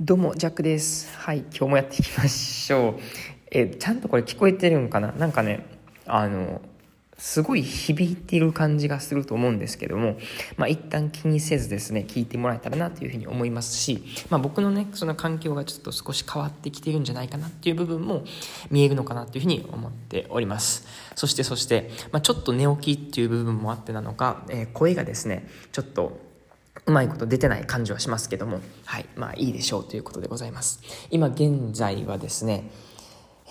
[0.00, 1.12] どうも、ジャックです。
[1.18, 2.94] はい、今日もやっていきましょう。
[3.50, 5.10] えちゃんとこれ聞こえてるんかな？
[5.10, 5.66] なんかね、
[6.06, 6.60] あの、
[7.16, 10.16] すごい響いてる感じがすると思うんですけども、
[10.56, 18.22] まあ一旦気にせずですね、聞いてもらえたらなというふうに思いますし、まあ僕のね、その環境がちょっと少し変わってきてるんじゃないかなっていう部分も
[18.70, 20.86] 見えるのかなというふうに思っております。
[21.16, 26.27] そしてそして、まあちょっと寝起きっていう部分もあってなのか、えー声がですね、ちょっと
[26.86, 30.80] うまいこと出てない感じはしますけども、はい、まあいいでしょうということでございます。
[31.10, 32.70] 今現在はですね、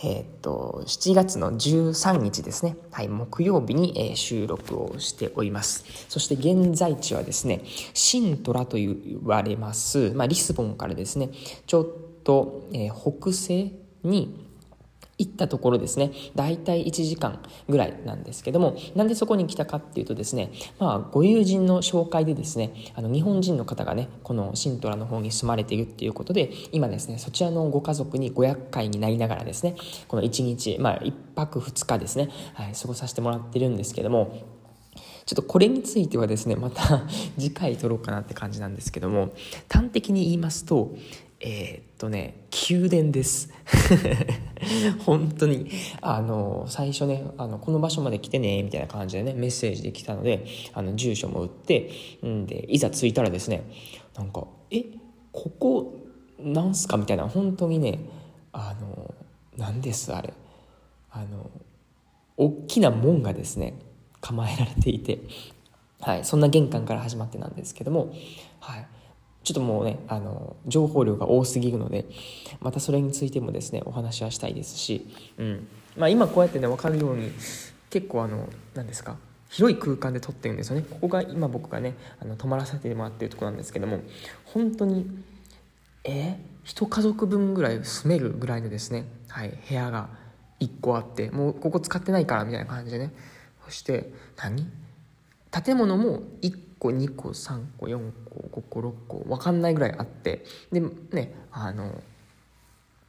[0.04, 5.86] えーっと、7月の13日ですね、はい、木曜日に、えー収録をしております。
[6.08, 7.62] そして現在地はですね、
[7.94, 11.30] シントラと言われます、まあリスボンからですね、
[11.66, 11.88] ちょっ
[12.24, 14.47] と、えー北西に
[15.18, 29.76] 行ったところですね、大体1時間ぐらいなんですけども、なんでそこに来たかっていうとですね、まあ、ご友人の紹介でですね、あの、日本人の方がね、このシントラの方に住まれているっていうことで、今ですね、そちらのご家族にご厄介になりながらですね、
[30.08, 34.58] この1日、まあ、1泊2日ですね、はい、過ごさせてもらってるんですけども、
[35.28, 37.04] ちょっとこれについてはですね、また
[37.38, 39.34] 次回撮ろうかなって感じなんですけども、
[39.70, 40.92] 端的に言いますと、
[41.40, 43.54] えーっとね、宮殿です。
[45.06, 45.70] 本当に、
[46.02, 51.92] あの、最初ね、あの、この場所まで来てね、みたいな感じでね、メッセージで来たので、あの、住所も打って、
[52.26, 53.64] んで、いざ着いたらですね、
[54.16, 54.84] なんか、え、
[55.32, 55.94] ここ、
[56.40, 56.98] なんすか？
[56.98, 58.00] みたいな、本当にね、
[58.52, 59.14] あの、
[59.58, 60.34] なんです、あれ。
[61.12, 61.50] あの、
[62.36, 63.74] 大きな門がですね
[64.22, 65.20] 構えられていて、
[66.00, 68.14] はい、そんな玄関から始まってなんですけども、
[68.60, 68.88] はい、
[69.48, 72.04] ちょっともうねあの情報量が多すぎるので
[72.60, 75.68] またそれについてもですねお話はしたいですし、うん。
[75.96, 77.32] まあ、今こうやってね分かるように
[77.90, 79.16] 結構あの何ですか
[79.48, 80.86] 広い空間で撮ってるんですよね。
[80.90, 84.02] ここが今僕がねあの泊まらせてもらってるところなんですけども
[84.44, 85.10] 本当に
[86.04, 90.10] え、一家族分ぐらい住めるぐらいのですね、はい、部屋が
[90.60, 93.14] 1個あってもうここ使ってないからみたいな感じでね。
[93.64, 94.70] そして何？
[95.52, 98.27] 建物も1個2個3個4個。
[98.52, 100.82] 5個6個分かんないぐらいあってで
[101.12, 102.02] ねあの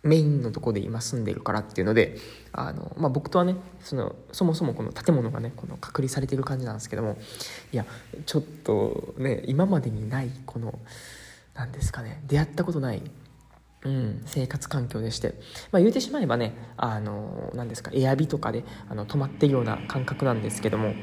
[0.02, 2.16] メインのとこで今住んでるからっていうので
[2.52, 7.18] あの、まあ、僕とはねそのそもそもこの建物がねこの隔離されてる感じなんですけども
[7.72, 7.84] いや
[8.24, 10.78] ちょっとね今までにないこの
[11.54, 13.02] 何ですかね出会ったことない
[13.84, 15.34] うん、生活環境でして、
[15.70, 20.94] まあ、言うてしまえばねあの何ですかエアビとかであの泊まってるような感覚なんですけども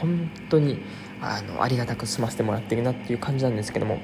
[0.00, 0.82] 本当に
[1.20, 3.98] あのありがたく済ませてもらってるなっていう感じなんですけども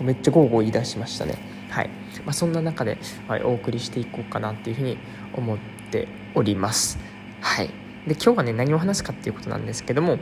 [0.00, 1.38] めっちゃゴーゴー言い出しましたね。
[1.70, 1.90] はい、
[2.24, 2.98] まあ、そんな中で、
[3.28, 4.98] はい、お送りしていこうかなっていうふうに
[5.34, 5.58] 思っ
[5.90, 6.98] ております。
[7.40, 7.70] はい。
[8.06, 10.18] で今日はね何を話すかっていうことなんですけども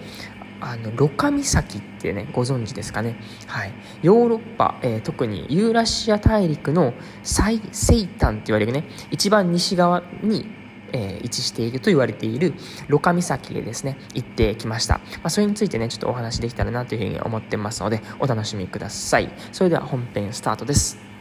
[0.60, 10.46] あのロカ岬ってねご存知ですかね、はい、ヨーロッパ、えー特にユーラシア大陸の最西端って言われるね一番西側に、
[10.94, 12.54] えー位置していると言われている
[12.88, 19.32] ロカ岬へですね行ってきました、まあ、それについてねちょっとお話できたらなというふうに思ってますのでお楽しみください。
[19.52, 21.13] それでは本編スタートです。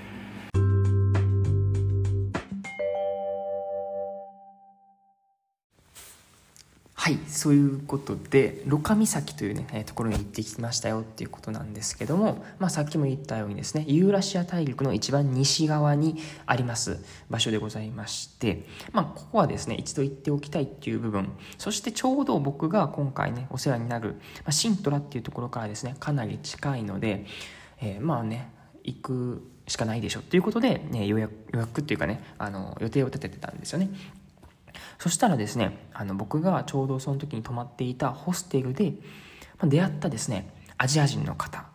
[7.03, 16.16] はいそういうことでロカ岬というね、えーところに行ってきましたよっていうことなんですけども、まあ、さっきも言ったようにですねユーラシア大陸の一番西側に
[16.46, 27.25] あります場所でございまして、まあ、ここはですね一度行っておきたいっていう部分そしてちょうど僕が今回ねお世話になる、まあ、シントラっていうところからですねかなり近いので、
[27.81, 28.50] えーまあね
[28.86, 33.90] 行くしかないでしょということで、ね、予約予約っていうかねあの予定を立ててたんですよね。
[35.00, 38.94] そしたらですねあの僕がちょうどその時に泊まっていたホステルで
[39.64, 41.66] 出会ったですねアジア人の方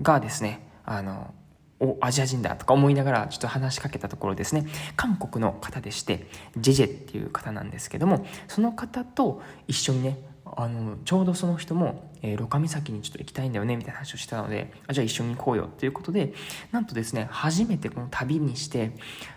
[0.00, 1.34] がですねあの
[1.80, 6.26] おアジア人だとか思いながらちょっと話しかけたところですね韓国の方でして
[6.56, 16.32] ジェジェっていう方なんですけどもその方と一緒にねあのちょうどその人も、えー、ロカ岬にちょっと行きたいんだよねみたいな話をしてたのであじゃあ一緒に行こうよということで
[16.72, 18.92] なんとですね初めてこの旅にして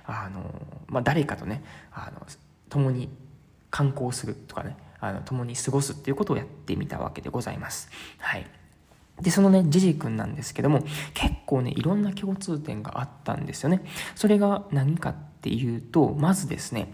[0.05, 0.41] あの、
[0.87, 2.25] まあ、誰かとねあの
[2.71, 3.09] 共に
[3.69, 7.91] 観光するとかねあの共に過ごすっていうことをやってみたわけでございます。
[8.17, 8.47] はい
[9.21, 10.79] でそのねジジ君なんですけども
[11.13, 13.83] 結構ねいろんな共通点があったんですよね。
[14.15, 16.93] それが何かっていうとまずですね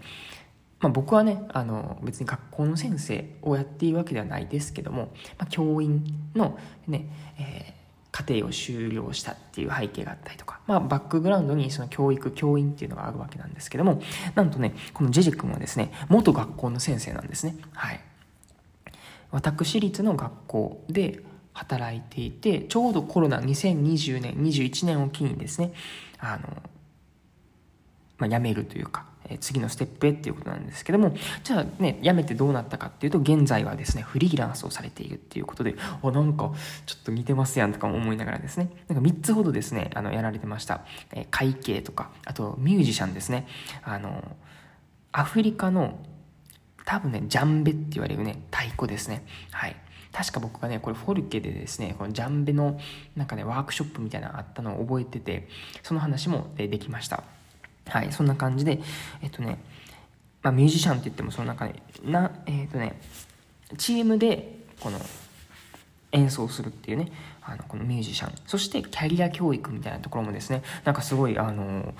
[0.80, 6.04] まあ、僕はねあの別に学校の先生をやっているわけではないですけども、まあ、教員
[6.36, 7.08] のね、
[7.38, 7.77] えー
[8.26, 14.02] 家庭を修了したっていう背景があったりとか、まあ、バックグラウンドにその教育教員っていうのがあるわけなんですけども
[14.34, 17.56] なんとねこのジェジ君はですね元学校の先生なんですね。
[17.72, 18.00] はい。
[19.30, 21.22] 私立の学校で
[21.52, 25.72] 働いていてちょうどコロナ2020年21年を機にですね
[26.18, 26.62] あの
[28.18, 29.06] まあ、辞めるというか、
[29.40, 31.14] 次のステップへっていうことなんですけども、
[31.44, 36.52] じゃあね、辞めてどうなったかっていうと、現在はですね、フリーランスをされているっていうことで、あ、なんか、
[36.86, 40.84] ちょっと似てますやんとか思いながらですね、なんか3つほどですね、あの、やられてました。
[41.12, 43.46] え、会計とか、あと、ミュージシャンですね。
[43.82, 44.36] あの、
[45.12, 45.98] アフリカの、
[46.84, 49.24] 多分ね、ジャンベって言われるね、太鼓ですね。
[49.50, 49.76] はい。
[50.12, 52.78] 確か僕がね、これフォルケでですね、このジャンベの
[53.14, 55.48] なんかね、ワークショップみたいなのあったのを覚えてて、
[55.82, 57.22] その話もできました。
[57.88, 58.80] はい、そんな感じで、
[59.22, 59.58] えっとね、
[60.42, 63.00] まあ、ミュージシャンって言ってもその中で、な、えっとね、
[63.76, 64.98] チームで、この、
[66.12, 67.12] 演奏するっていうね、
[67.42, 68.32] あの、このミュージシャン。
[68.46, 71.94] そしてキャリア教育みたいなところもですね、なんかすごい、あの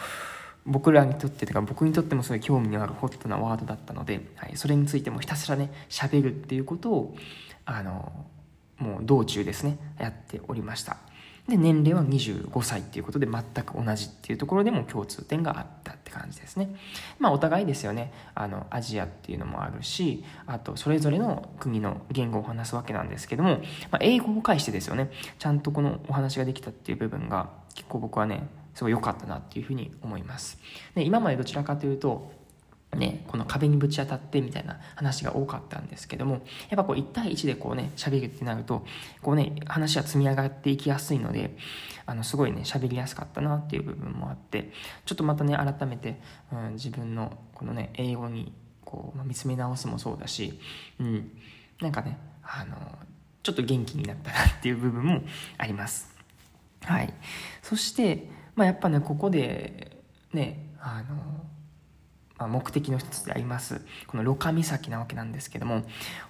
[0.69, 7.17] 僕らにとってとか僕にとってもすごい興味のあるホットなワードだったので、はい、それについてもひたすらね喋るっていうことを
[7.65, 8.13] あの
[8.77, 10.99] もう道中ですねやっておりました。
[11.49, 16.75] で年齢は25歳っていうことで全く同じっていうところでも共通点があったって感じですね。
[17.19, 18.13] まあお互いですよね。
[18.35, 23.61] あのアジアっていうのもあるしあとそれぞれの国の言語を話すわけなんですけども、
[23.91, 25.11] まあ、英語を介してですよね。
[25.39, 30.59] ちゃんとこのお話ができたっていう部分が結構僕はねすごい良かったなっていうふうに思います。
[30.95, 32.31] で今までどちらかというと
[32.97, 36.41] ね、この壁にぶち当たってみたいな話が多かったんですけども、
[36.71, 38.85] やっぱこう1対1でこうね、喋るってなると、
[39.23, 41.57] こうね、話は積み上がっていきやすいので、
[42.07, 44.73] あの、すごいね、喋りやすかったなっていう部分もあって、
[45.05, 46.19] ちょっとまたね、改めて、
[46.51, 48.53] うん、自分のこのね、英語に
[48.85, 50.59] こう、まあ、見つめ直すもそうだし、
[50.99, 51.31] うん、
[51.83, 52.77] なんかね、あの、
[53.43, 55.23] ちょっと元気になったなっていう部分も
[55.59, 56.15] あります。
[56.85, 57.13] はい。
[57.63, 59.99] そして、まあやっぱね、ここで、
[60.33, 61.45] ね、あの、
[62.39, 63.81] まあ、目的の一つであります。
[64.07, 65.83] このロカ岬なわけなんですけども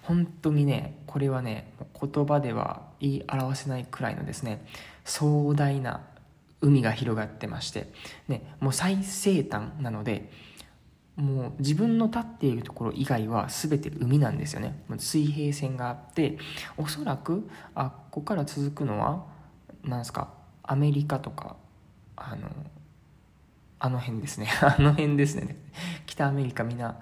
[0.02, 4.64] 本当にねこれはね言葉では言い表せないくらいのですね
[5.04, 6.00] 壮大な
[6.60, 7.88] 海が広がってまして、
[8.26, 10.30] ね、もう最西端なので
[11.16, 14.80] もう自分の立っているところ以外は全て海なんですよね。
[14.98, 16.38] 水平線があって
[16.76, 19.24] おそらくあここから続くのは
[19.84, 20.28] 何ですか
[20.62, 21.56] アメリカとか
[22.16, 22.48] あの
[23.78, 24.48] あの辺ですね。
[24.60, 25.56] あの辺ですね。
[26.06, 26.94] 北アメリカ南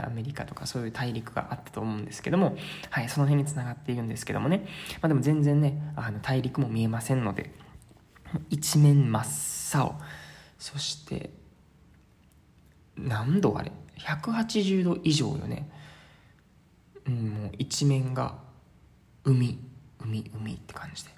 [0.00, 2.56] アメリカとかそういう大陸があったと思うんですけども、
[2.90, 4.66] はい、その辺につながっているんですけどもね、
[5.02, 7.52] まあ、でも全然ねあの大陸も見えませんので
[8.50, 10.00] 一面真っ青。
[10.58, 11.30] そして
[12.96, 15.68] 何度あれ？180度以上よね、
[17.06, 18.38] うん、もう一面が
[19.24, 19.58] 海
[19.98, 21.10] 海海って感じで。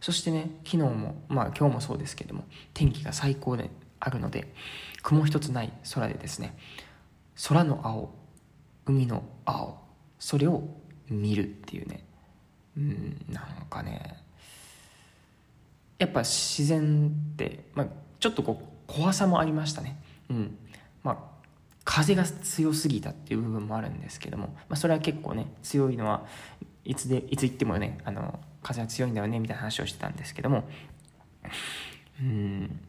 [0.00, 4.52] そしてね昨日もまあ今日もそうですけども天気が最高であるので
[5.02, 6.56] 雲一つない空でですね
[7.48, 8.14] 空の青
[8.86, 9.78] 海の青
[10.18, 10.62] それを
[11.08, 12.04] 見るっていうね
[12.76, 14.22] うんなんかね
[15.98, 17.86] やっぱ自然って、まあ、
[18.20, 20.00] ちょっとこう怖さもありましたね。
[20.30, 20.56] うん。
[21.02, 21.38] まあ
[21.84, 26.26] 風が強すぎたっていう部分もあるんですけども、まあ、それは結構ね強いのは
[26.84, 30.68] いつでいつ行ってもねあの風が強いんだよねみたいな話をしてたんですけども
[32.20, 32.80] うん。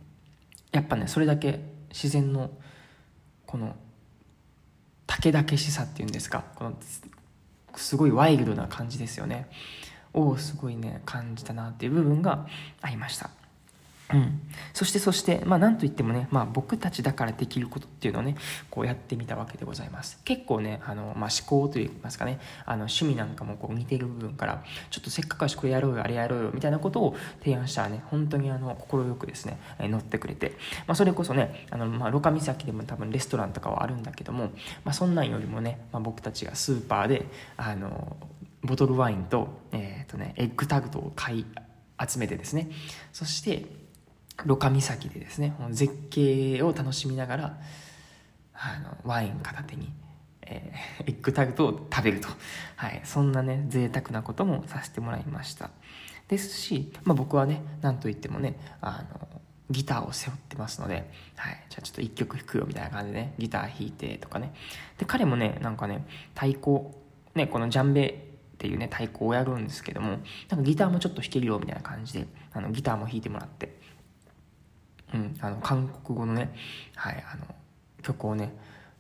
[0.71, 2.51] やっぱねそれだけ自然の
[3.45, 3.75] この
[5.07, 6.77] 竹々しさっていうんですかこの
[7.75, 9.49] すごいワイルドな感じですよね。
[10.13, 12.47] をすごいね感じたなっていう部分が
[12.81, 13.29] ありました。
[14.11, 14.41] うん、
[14.73, 18.35] そしてそして、まあ、なんといってもね、まあ、僕たちだからできることっていうのをね
[18.71, 20.19] こうやってみたわけでございます。
[20.25, 30.53] 結構ねあの、まあ、思考といいますかねあの趣味なんかもこう似てる部分からちょっとせっかくだしこれやろうよあれやろうよみたいなことを提案したらね本当にあの快くですね、え乗ってくれて、
[30.87, 34.45] まあ、それこそねあの、まあ、ロカ岬でも多分レストランとかはあるんだけども、
[34.83, 37.25] まあ、そんなんよりもね、まあ、僕たちがスーパーで
[37.57, 38.17] あの
[38.63, 41.45] ボトルワインと,、えーとね、エッグタグトを買い
[42.07, 42.69] 集めてですね。
[43.13, 43.65] そして
[44.45, 47.57] ロカ岬でですね絶景を楽しみながら
[48.53, 49.91] あのワイン片手に、
[50.41, 52.27] えー、 エッグタルトを食べると、
[52.75, 55.69] はい、そんなね贅沢なこともさせてもらいました。
[56.27, 59.41] ですし、まあ、僕はね何と言ってもねあの
[59.71, 64.53] ギターを背負ってますので、はい、じゃあちょっと一曲弾くよみたいな感じでねギター弾いてとかね。
[64.97, 66.05] で彼もねなんかね
[66.35, 66.81] 太鼓
[67.33, 68.07] ねこのジャンベ
[68.55, 73.78] っていうね太鼓をやるんですけどもなんかギターもちょっと弾けるよみたいな感じであのギターも弾いてもらって。
[75.13, 76.53] うん、あの韓国語のね、
[76.95, 77.45] はい、あの
[78.01, 78.53] 曲をね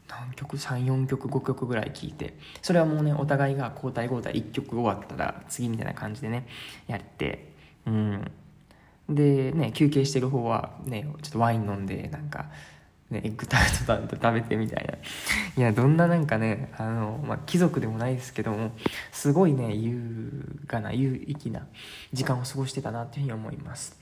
[0.07, 6.47] 何曲？34曲5曲ぐらい聴いてそれはもうねお互いが交代交代1曲終わったら次みたいな感じでね
[6.87, 7.53] やって
[7.85, 8.31] うん
[9.07, 12.45] でね休憩してる方はねちょっとワイン飲んでなんか
[13.09, 13.57] ね、エッグタ
[13.95, 14.93] ルト食べてみたいな。
[15.57, 18.71] いや、どんななんかね、あの、まあ、貴族でもないですけども、
[19.11, 21.65] すごいね、優雅な、有意義な
[22.13, 23.99] 時間を過ごしてたなっていうふうに思います。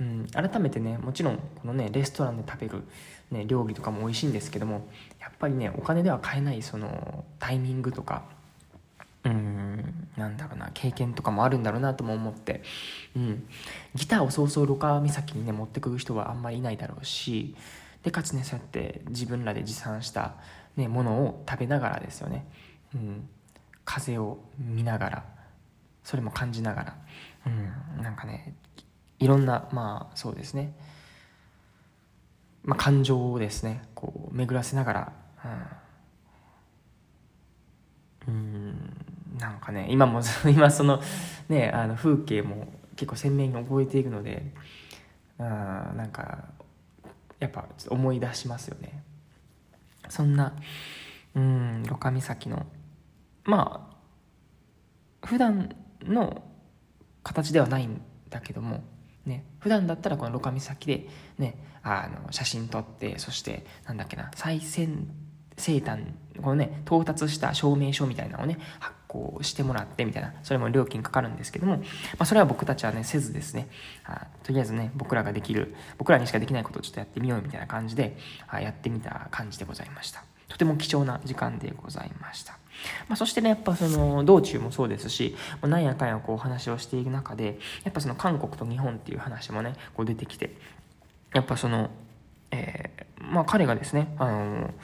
[0.00, 2.84] うん、改めてねもちろんこのねレストランで食べる、
[3.30, 4.86] ね、料理とかも美味しいんですけども
[5.20, 8.22] やっぱりねお金では買えないそのタイミングとか
[9.24, 12.62] うんなんだろうな経験とかもあるんだろうなとも思って、
[13.16, 13.46] うん、
[13.94, 17.56] ギターをそうそうロカ岬にね持ってくる人はあんまりいないだろうし
[18.02, 20.34] でかつねそうやって自分らで持参した、
[20.76, 22.46] ね、ものを食べながらですよね、
[22.94, 23.28] うん、
[23.84, 25.24] 風を見ながら
[26.04, 26.96] それも感じながら、
[27.46, 28.54] うん、なんかね
[29.18, 30.74] いろんなまあそうですね、
[32.62, 35.12] まあ、感情をですねこう巡らせながら、
[38.26, 39.06] うん、うん
[39.38, 41.00] なんかね今も 今その
[41.48, 44.52] ねあの風景も結構鮮明に覚えているので
[45.38, 46.44] あなんか
[47.38, 49.02] やっぱ思い出しますよね。
[50.08, 50.54] そんな
[51.34, 52.66] うん六上岬の
[53.44, 53.88] ま
[55.22, 56.42] あ普段の
[57.22, 58.82] 形ではないんだけども
[59.28, 61.06] ね普段だったらこのロカ岬で
[61.38, 65.06] ねあの写真撮ってそしてなんだっけな最先
[65.56, 66.06] 生誕
[66.40, 71.82] このね到達した証明書みたいなのをね発行してもらってみたいなそれも料金かかるんですけども、ま
[72.20, 73.68] あ、それは僕たちはねせずですね
[74.04, 78.16] あとりあえずね僕らができる僕らにしかできないことをちょっとやってみようみたいな感じで
[78.46, 80.24] あやってみた感じでございました。
[80.48, 82.58] とても貴重な時間でございました。
[83.08, 90.56] まあ、そしてね、やっぱその道中もそうですし、まあ、なんやかんやこう話をしていく中で、やっぱその韓国と日本っていう話もね、こう出てきて、
[91.34, 91.90] やっぱその、
[92.50, 94.74] えー、まあ彼がですね、あの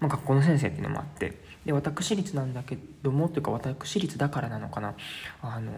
[0.00, 4.94] まあ、学校の先生っていうのもあって、で、私立なんだけども、というか私立だからなのかな、
[5.42, 5.72] あの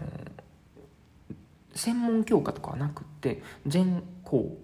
[1.75, 4.57] 専門教科とかはなくって、全校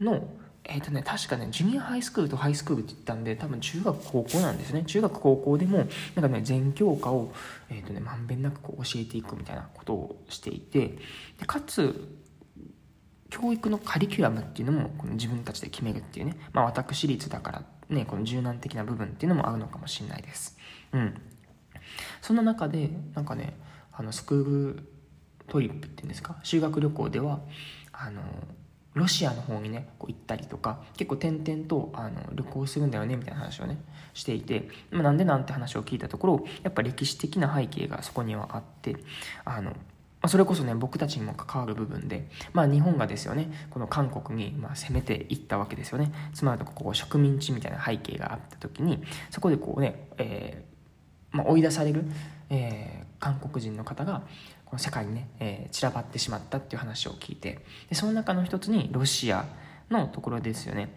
[0.00, 0.26] の
[0.64, 4.84] えっ、ー、とね、確かね、ジュニアハイスクールとハイスクールって言ったんで、多分中学、高校なんですね。
[4.84, 7.32] 中学、高校でも、なんかね、全教科を、
[7.68, 10.98] えっ、ー、とね、まんべんなくこう教えていくみたいなことをしていて、
[11.38, 12.18] でかつ、
[13.30, 20.56] 教育のカリキュラムっていうのもこの自分たちで決めるっていうね、まあ私立だからね、この柔軟的な部分っていうのもあるのかもしれないです。
[20.92, 21.14] うん。
[22.22, 23.54] そんな中で、なんかね、
[23.92, 24.88] あの、スクール
[25.48, 27.40] トリップっていうんですか、修学旅行では、
[27.92, 28.22] あの、
[28.94, 33.78] ロシアの方にねこう行ったりとか結構点々とあの旅行するんだよねみたいな話をね
[34.14, 38.96] していて、まあ、なんでなんて話を聞いたところやっぱ歴史的な背景がそこにはあって
[39.44, 39.72] あの
[40.24, 46.12] まそれこそね僕たちにも関わる部分で、まあ、日本がですよねこの韓国にまあ攻めていったわけですよね。
[46.32, 52.04] つまりここ植民地みたいな背景があった時にそこでこうね、えー、まあ、追い出される、
[52.48, 54.22] えー、韓国人の方が
[54.78, 59.46] 世界にね、えー、散らばってしまったっていう話を聞いてでその中の一つにロシア
[59.90, 60.90] のところですよね。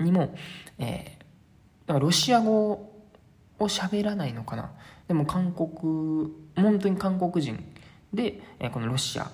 [0.00, 0.34] にも、
[0.78, 4.70] えー、だからロシア語を喋らないのかな。
[5.08, 7.58] でも韓国本当に韓国人
[8.12, 9.30] で、え、このロシア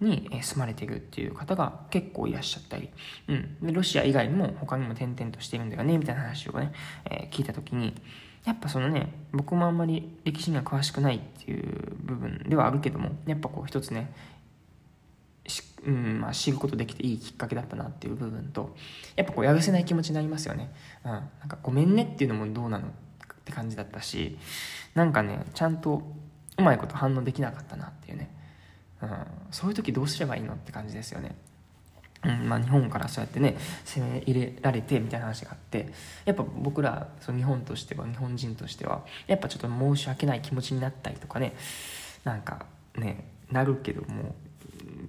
[0.00, 2.90] に住まれているっていう方が結構いらっしゃったり、
[3.28, 6.72] うん、でロシア以外にも他にも転々としているんだよねみたいな話をね、
[7.10, 7.94] えー、聞いた時に
[8.44, 14.12] やっぱそのね僕もあんまり歴史には詳しくないっていう部分ではあるけどもやっぱこう一つね
[15.86, 18.74] うんまあ、知ることできていいきっかけだったなっていう部分と
[19.14, 20.72] やっぱこうやるせない気持ちになりますよね、
[21.04, 22.90] うん、なんかごめんねっていうのもどうなのっ
[23.44, 24.36] て感じだったし
[24.94, 26.02] なんかねちゃんと
[26.58, 28.34] うまいこと反応できなかったなっていうね、
[29.00, 29.10] うん、
[29.52, 31.36] そういう時どうすればいいのって感じですよね。
[32.26, 35.92] うんまあ、日本からそうやってね攻め入れられてみたいな話があって
[36.24, 41.54] やっぱ僕らその日本としては日本人としてはやっぱちょっと申し訳ない気持ちになったりとかね
[42.24, 42.66] なんか
[42.96, 44.34] ねなるけども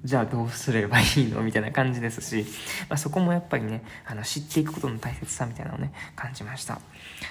[0.07, 1.41] じゃあどうすればいいの？
[1.41, 2.45] みたいな感じですし、
[2.87, 6.79] まあ、そこもやっぱりねあの知っていくことの大切さみたいなのをね感じました。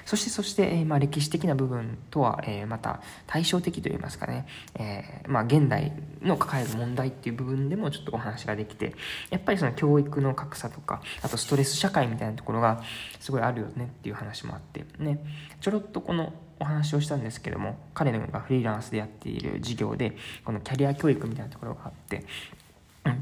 [0.04, 5.92] そしてそして、えー、まあ、歴史的な部分とは、えー、また対照的といいますかね、えー、まあ、現代
[6.22, 8.94] の抱える問題っていう部分でもちょっとお話ができて
[9.30, 12.82] やっぱりその教育の格差とかあとストレス社会みたいなところが
[13.20, 15.18] すごいあるよねっていう話もあってね。
[15.60, 22.24] ちょろっとこのお話をしたんですけども彼がフリーランスでやっている事業でこのキャリア教育みたいなところがあって、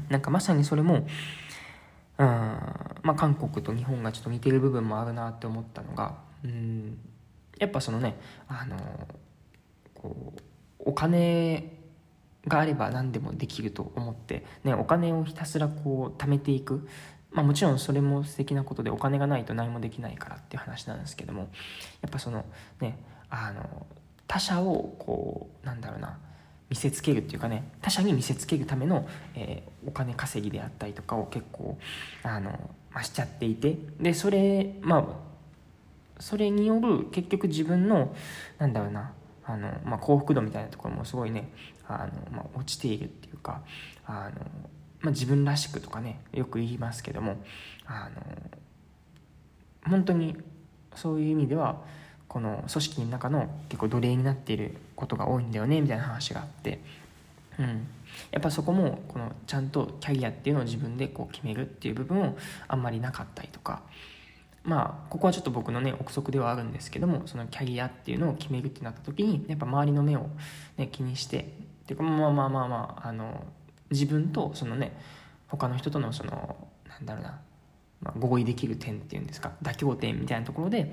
[0.09, 1.05] なんかまさにそれも
[2.17, 2.27] うん。
[3.03, 6.97] まあ、韓国と日本がちょっと似てる部分もあるなって思ったのがうん。
[7.59, 8.77] やっぱそのねあの
[9.93, 10.41] こう
[10.79, 11.71] お金
[12.47, 16.87] があれば何でもできると思って、ね、お金をひたすらこう貯めていく。
[17.31, 21.49] まあ、もちろんそれも素敵なことでお金がないと何もできないからっていう話なんですけども
[22.01, 22.45] やっぱその
[22.79, 22.97] ね
[23.29, 23.85] あの
[24.25, 26.17] 他者をこうなんだろうな
[26.69, 31.77] 見せつけるっていうかね他者に見せつけるための、えー、お金稼ぎであったりとかを結構
[32.23, 32.51] あの、
[32.91, 35.05] まあ、しちゃっていてでそれまあ
[36.19, 38.15] それによる結局自分の
[38.57, 39.11] なんだろうな
[39.45, 41.49] あの、まあ、幸福度みたいなところもすごいね
[41.87, 43.61] あの、まあ、落ちているっていうか
[44.05, 44.41] あの
[45.01, 47.37] まあ、自分らしくとかねよく言いますけども
[47.85, 48.21] あの
[49.87, 50.35] 本当に
[50.95, 51.81] そういう意味では
[52.27, 56.79] この組織の中の結構奴隷になっていることが多いんだよねみたいな話があって、
[57.59, 57.87] うん、
[58.31, 62.37] やっぱそこもこのちゃんとキャリアっていうのを自分でこう決めるっていう部分を
[62.67, 63.81] あんまりなかったりとか。
[64.63, 70.27] まあここはちょっと僕のね憶測ではあるんですけどもそのキャリアっていうのを決めるってなった時にやっぱ周りの目を、
[70.75, 71.43] ね、気にしてっ
[71.85, 73.43] ていうかまあまあまあまああの
[73.91, 74.97] 自分とそのね
[75.47, 76.55] 他の人とのその
[76.89, 77.39] なんだろうな、
[78.01, 80.91] ま、合意できる点っていうんですか妥協点みたいなところで、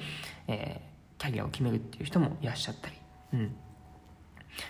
[0.48, 2.96] えー、キャリアを決めるっていう人もいらっしゃったり、
[3.32, 3.56] うん。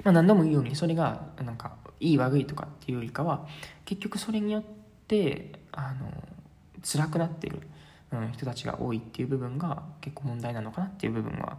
[0.04, 3.46] まあ、何度も言うようにそれがなんかいい悪いとかっていうよりかは
[3.84, 4.62] 結局それによっ
[5.06, 6.12] てあの
[6.82, 7.60] 辛くなってる、
[8.12, 11.58] うん、人たちが多いっていう部分が結構問題なのかなっていう部分は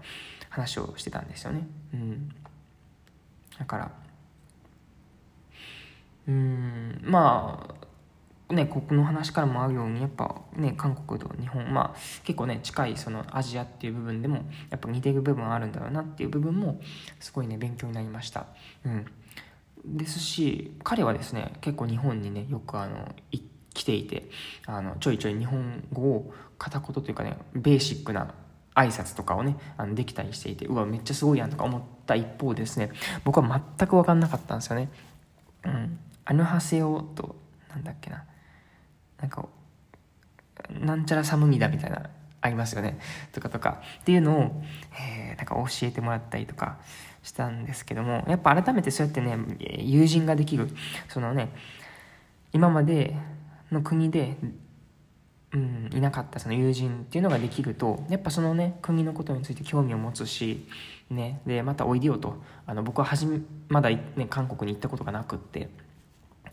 [0.49, 1.67] 話をしてたんですよね。
[1.93, 2.29] うん、
[3.57, 3.91] だから
[6.27, 7.87] うんまあ
[8.49, 16.79] ねここの話からもあるようにやっぱね韓国と日本まあ結構ね近いそのアジアっていう部分でもやっぱ似てる部分あるんだろうなっていう部分も
[17.19, 18.47] すごいね勉強になりました。
[18.85, 19.05] うん。
[19.85, 23.13] ですし彼はですね結構日本にねよくあの
[23.73, 24.29] 来ていて
[24.65, 28.33] あのちょいちょい日本語を片言というかねベーシックな
[28.75, 32.91] 挨拶とかをねあのできたりしていてうわめっちゃすごいやんとか思った一方ですね
[33.23, 34.89] 僕は全く分かんなかったんですよね。
[35.65, 35.99] うん。
[36.25, 37.35] アヌハセオと
[37.69, 38.23] なんだっけな。
[39.23, 39.47] なんか
[40.69, 42.09] なんちゃらサムミダみたいな
[42.41, 42.99] ありますよね。
[43.31, 43.81] とかとか。
[44.01, 44.63] っていうのを、
[44.99, 46.77] えー、なんか教えてもらったりとか
[47.23, 49.37] したんですけどもやっぱ改めてそうやってね
[49.79, 50.67] 友人ができる
[51.07, 51.55] そのね
[52.51, 53.15] 今まで
[53.71, 54.35] の国で、
[55.53, 60.67] うん、いなかったその友人っていうのができるとやっぱそのね国のことについて興味を持つし、
[61.09, 62.43] ね、でまたおいでよと。
[62.65, 63.39] あの僕ははじめ
[63.69, 65.69] まだ、ね、韓国に行ったことがなくって。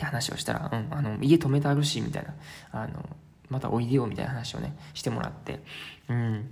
[0.01, 2.35] って話をしたら、うん、あの家止めてあるしみたいな。
[2.73, 3.05] あの
[3.51, 5.61] またおいでよみたいな話をねしてもらって。
[6.09, 6.49] うん。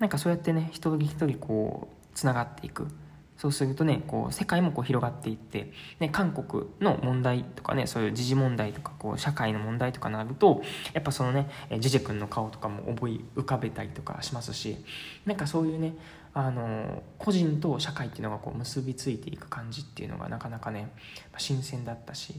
[0.00, 2.88] なんかそうやってね一人一人こうつながっていく。
[3.36, 14.76] そうするとねこう世界もこう広がっていって、ね、韓国の問題とかねそういう時事問題とかこう社会の問題とかなるとやっぱそのねジジェ君の顔とかも思い浮かべたりとかしますし
[15.26, 15.94] なんかそういうね
[16.32, 20.92] あの個人と社会っていうのがこう結びついていく感じっていうのがなかなかね
[21.36, 22.34] 新鮮だったし、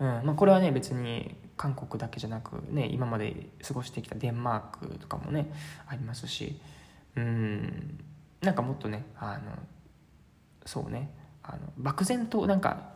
[0.00, 5.52] うんまあ、これはね別に韓国だけじゃなく、ね、今まで過ごしてきたデンマークとかもね
[5.86, 6.58] ありますし
[7.16, 7.98] うん
[8.40, 9.40] なんかもっとねあの
[10.64, 11.10] そうね
[11.42, 12.90] あの漠然となんか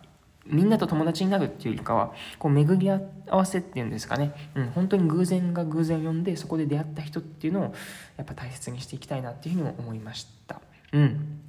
[0.46, 7.74] みんなと友達になるっていうよりかはこう巡り合わせっていうんですかね、うん、本当に偶然が偶然を呼んでそこで出会った人っていうのを
[8.16, 10.60] やっぱ大切にしていきたいなっていうふうにも思いました。
[10.92, 11.40] うん。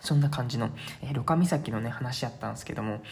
[0.00, 0.70] そんな感じの、
[1.02, 3.02] えー、ロカ岬のね話やったんですけども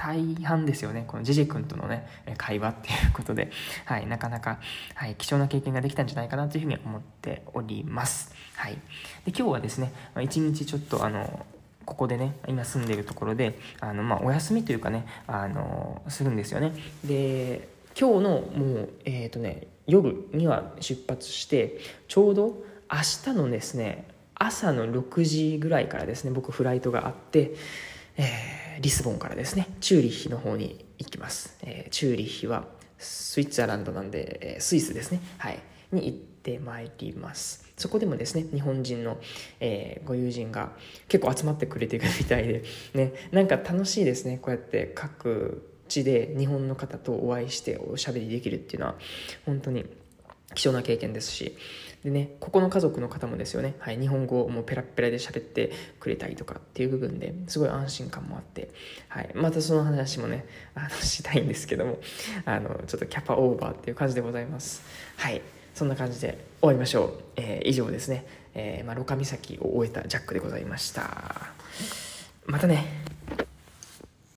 [0.00, 1.04] 大半ですよね。
[1.06, 2.06] このジェジェ君とのね
[2.38, 3.50] 会話っていうことで、
[3.84, 4.58] はい、なかなか、
[4.94, 8.78] はい、貴重な経験ができたんじゃないかなというふうに思っております、はい、で
[9.26, 11.44] 今日はですね一日ちょっとあの
[11.84, 16.72] ここでね今住んでるところであの、まあ、お休みというかねあのするんですよね。
[17.04, 27.54] で今日のもうえっ、ー、とね夜には出発してちょうど明日のですね朝の6時ぐらいからですね僕フライトがあって、
[28.22, 32.64] えー、リスボンからですねチューリッヒの方に行きます、えー、チューリッヒは
[32.98, 35.20] スイッチャーランドなんで、えー、スイスですね。
[35.38, 35.58] はい。
[35.90, 37.64] に行ってまいります。
[37.78, 39.18] そこでもですね日本人の、
[39.58, 40.72] えー、ご友人が
[41.08, 44.38] 結構集まってくれてるみたいで、ね、なんか楽しいですね。
[44.38, 48.96] こうやって各地で日本の方とお会いしておしゃべりできるっていうのは
[49.46, 49.86] 本当に
[50.54, 51.56] 貴重な経験ですし。
[52.04, 58.70] でねここの家族の方もですよね、はい、日本語をもうペラペラで喋ってくれたりとかっていう部分ですごい安心感もあって、
[59.08, 61.98] はい、またその話もねあのしたいんですけども
[62.44, 64.82] あのちょっとキャパオーバーっていう感じでございます
[65.16, 65.42] はい
[65.74, 67.12] そんな感じで終わりましょう。
[67.36, 71.52] えー、以上ですね、えー、まあ、ロカ岬を終えたジャックでございました。
[72.44, 72.84] またね。